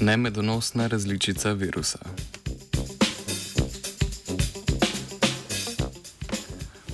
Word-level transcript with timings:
nemedonosna 0.00 0.86
različica 0.86 1.52
virusa. 1.52 1.98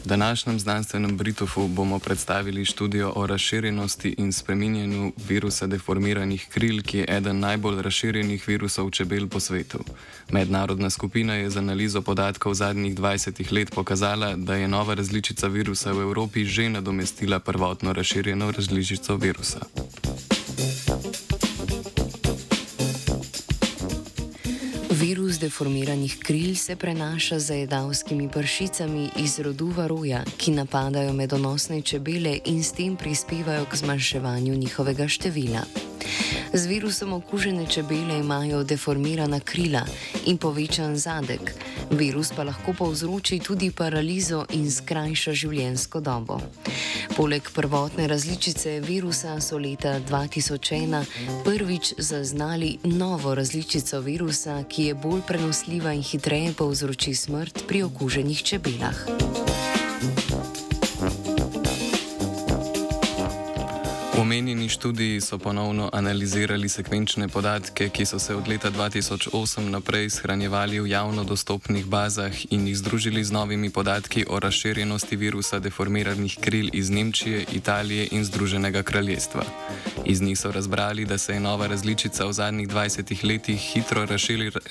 V 0.05 0.07
današnjem 0.07 0.59
znanstvenem 0.59 1.17
Britofu 1.17 1.69
bomo 1.69 1.99
predstavili 1.99 2.65
študijo 2.65 3.13
o 3.17 3.27
razširjenosti 3.27 4.15
in 4.19 4.33
spreminjanju 4.33 5.13
virusa 5.29 5.67
deformiranih 5.67 6.47
kril, 6.53 6.83
ki 6.83 6.99
je 6.99 7.07
eden 7.09 7.41
najbolj 7.41 7.83
razširjenih 7.83 8.49
virusov 8.49 8.91
čebel 8.91 9.29
po 9.29 9.41
svetu. 9.41 9.79
Mednarodna 10.31 10.91
skupina 10.91 11.35
je 11.35 11.51
z 11.51 11.57
analizo 11.57 12.03
podatkov 12.03 12.55
zadnjih 12.55 12.95
20 12.95 13.53
let 13.53 13.71
pokazala, 13.75 14.37
da 14.37 14.55
je 14.55 14.69
nova 14.69 14.95
različica 14.95 15.47
virusa 15.47 15.93
v 15.93 16.01
Evropi 16.01 16.45
že 16.45 16.69
nadomestila 16.69 17.39
prvotno 17.39 17.93
razširjeno 17.93 18.51
različico 18.51 19.17
virusa. 19.17 19.61
Virus 24.95 25.39
deformiranih 25.39 26.19
kril 26.19 26.55
se 26.55 26.77
prenaša 26.77 27.39
z 27.39 27.55
jedavskimi 27.55 28.29
pršicami 28.29 29.09
iz 29.17 29.39
rodu 29.39 29.67
varoja, 29.77 30.23
ki 30.37 30.53
napadajo 30.53 31.13
medonosne 31.13 31.83
čebele 31.83 32.39
in 32.45 32.63
s 32.65 32.73
tem 32.73 32.97
prispevajo 32.97 33.65
k 33.65 33.77
zmanjševanju 33.77 34.55
njihovega 34.55 35.09
števila. 35.09 35.65
Z 36.53 36.67
virusom 36.67 37.13
okužene 37.13 37.67
čebele 37.67 38.19
imajo 38.19 38.63
deformirana 38.65 39.41
krila 39.41 39.83
in 40.27 40.39
povečan 40.39 40.97
zadek, 40.97 41.55
virus 41.91 42.33
pa 42.37 42.45
lahko 42.45 42.73
povzroči 42.73 43.39
tudi 43.39 43.71
paralizo 43.71 44.45
in 44.53 44.71
skrajša 44.71 45.33
življenjsko 45.33 46.01
dobo. 46.01 46.41
Poleg 47.17 47.51
prvotne 47.55 48.07
različice 48.09 48.81
virusa 48.81 49.41
so 49.41 49.59
leta 49.59 50.01
2001 50.09 51.05
prvič 51.45 51.95
zaznali 51.99 52.79
novo 52.85 53.35
različico 53.35 54.01
virusa, 54.01 54.63
ki 54.69 54.85
je 54.91 54.95
bolj 54.95 55.21
prenosljiva 55.27 55.93
in 55.93 56.03
hitreje 56.03 56.53
povzroči 56.59 57.15
smrt 57.15 57.67
pri 57.69 57.83
okuženih 57.83 58.43
čebelah. 58.43 59.07
V 64.15 64.21
omenjeni 64.21 64.69
študiji 64.69 65.21
so 65.21 65.39
ponovno 65.39 65.91
analizirali 65.93 66.69
sekvenčne 66.69 67.29
podatke, 67.29 67.89
ki 67.89 68.07
so 68.07 68.19
se 68.19 68.35
od 68.35 68.49
leta 68.49 68.71
2008 68.71 69.71
naprej 69.71 70.11
shranjevali 70.11 70.81
v 70.81 70.87
javno 70.87 71.25
dostopnih 71.25 71.87
bazah 71.87 72.31
in 72.51 72.69
jih 72.69 72.77
združili 72.79 73.25
z 73.25 73.33
novimi 73.33 73.71
podatki 73.71 74.25
o 74.31 74.39
razširjenosti 74.39 75.17
virusa 75.17 75.59
deformiranih 75.59 76.37
kril 76.41 76.71
iz 76.73 76.91
Nemčije, 76.91 77.45
Italije 77.53 78.09
in 78.11 78.25
Združenega 78.25 78.83
kraljestva. 78.83 79.43
Iz 80.05 80.23
njih 80.23 80.39
so 80.39 80.53
razbrali, 80.53 81.05
da 81.05 81.19
se 81.19 81.33
je 81.35 81.41
nova 81.41 81.67
različica 81.67 82.27
v 82.27 82.33
zadnjih 82.33 82.69
20 82.69 83.25
letih 83.25 83.61
hitro 83.61 84.07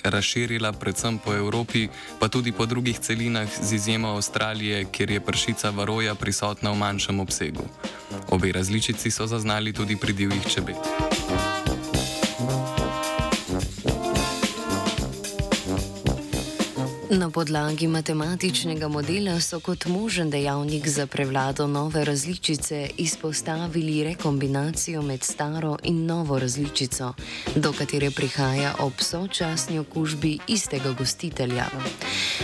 razširila 0.03 0.71
predvsem 0.71 1.17
po 1.17 1.33
Evropi, 1.33 1.87
pa 2.19 2.27
tudi 2.27 2.51
po 2.51 2.65
drugih 2.65 2.99
celinah, 2.99 3.49
z 3.61 3.73
izjemo 3.73 4.07
Avstralije, 4.07 4.85
kjer 4.91 5.11
je 5.11 5.19
pršica 5.19 5.69
varoja 5.69 6.15
prisotna 6.15 6.71
v 6.71 6.75
manjšem 6.75 7.19
obsegu. 7.19 7.63
Obe 8.29 8.51
različici 8.51 9.11
so 9.11 9.27
zaznali 9.33 9.73
tudi 9.73 9.97
pri 9.97 10.13
divjih 10.13 10.45
čebelah. 10.45 11.22
Na 17.13 17.29
podlagi 17.29 17.87
matematičnega 17.87 18.87
modela 18.87 19.39
so 19.41 19.59
kot 19.59 19.85
možen 19.85 20.29
dejavnik 20.29 20.87
za 20.87 21.07
prevlado 21.07 21.67
nove 21.67 22.05
različice 22.05 22.89
izpostavili 22.97 24.03
rekombinacijo 24.03 25.01
med 25.01 25.23
staro 25.23 25.77
in 25.83 26.05
novo 26.05 26.39
različico, 26.39 27.13
do 27.55 27.73
katere 27.73 28.11
prihaja 28.11 28.73
ob 28.79 28.93
sočasni 28.99 29.79
okužbi 29.79 30.39
istega 30.47 30.91
gostitelja. 30.91 31.65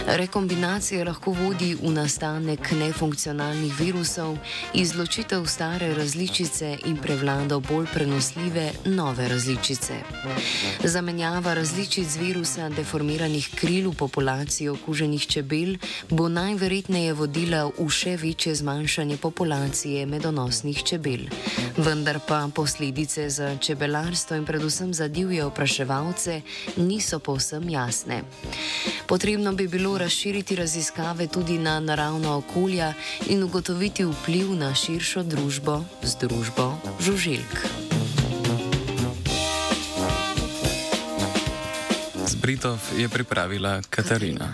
Rekombinacija 0.08 1.06
lahko 1.06 1.32
vodi 1.32 1.76
v 1.76 1.92
nastanek 1.92 2.72
nefunkcionalnih 2.72 3.80
virusov, 3.80 4.38
izločitev 4.74 5.46
stare 5.46 5.94
različice 5.94 6.78
in 6.86 6.98
prevlado 6.98 7.60
bolj 7.60 7.86
prenosljive 7.94 8.72
nove 8.86 9.28
različice. 9.28 9.94
Zamenjava 10.84 11.54
različic 11.54 12.16
virusa 12.16 12.70
deformiranih 12.70 13.50
kril 13.56 13.90
v 13.90 13.96
populaciji 13.96 14.59
populaciji 14.60 14.70
okuženih 14.70 15.28
čebel 15.28 15.78
bo 16.10 16.28
najverjetneje 16.28 17.14
vodila 17.14 17.72
v 17.72 17.88
še 17.90 18.18
večje 18.18 18.56
zmanjšanje 18.56 19.18
populacije 19.18 20.06
medonosnih 20.06 20.84
čebel. 20.84 21.30
Vendar 21.78 22.20
pa 22.28 22.50
posledice 22.52 23.30
za 23.30 23.58
čebelarstvo 23.58 24.36
in 24.36 24.46
predvsem 24.46 24.94
za 24.94 25.08
divje 25.08 25.46
opraševalce 25.46 26.42
niso 26.78 27.20
povsem 27.20 27.70
jasne. 27.70 28.24
Potrebno 29.08 29.54
bi 29.54 29.68
bilo 29.68 29.98
razširiti 29.98 30.56
raziskave 30.56 31.28
tudi 31.28 31.58
na 31.58 31.80
naravna 31.80 32.36
okolja 32.36 32.94
in 33.30 33.44
ugotoviti 33.44 34.04
vpliv 34.04 34.56
na 34.56 34.76
širšo 34.76 35.24
družbo 35.24 35.84
z 36.04 36.16
družbo 36.20 36.76
žuželk. 37.00 37.79
Britov 42.50 42.82
je 42.98 43.06
pripravila 43.06 43.78
Katarina. 43.94 44.50